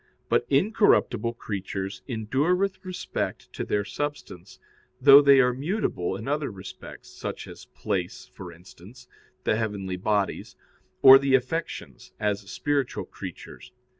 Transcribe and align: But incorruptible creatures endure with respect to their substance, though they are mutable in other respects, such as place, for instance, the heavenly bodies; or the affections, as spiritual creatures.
But 0.29 0.47
incorruptible 0.49 1.35
creatures 1.35 2.01
endure 2.07 2.55
with 2.55 2.83
respect 2.83 3.53
to 3.53 3.63
their 3.63 3.85
substance, 3.85 4.57
though 4.99 5.21
they 5.21 5.39
are 5.39 5.53
mutable 5.53 6.15
in 6.15 6.27
other 6.27 6.49
respects, 6.49 7.07
such 7.07 7.45
as 7.47 7.65
place, 7.65 8.25
for 8.33 8.51
instance, 8.51 9.07
the 9.43 9.57
heavenly 9.57 9.97
bodies; 9.97 10.55
or 11.03 11.19
the 11.19 11.35
affections, 11.35 12.13
as 12.19 12.41
spiritual 12.49 13.05
creatures. 13.05 13.71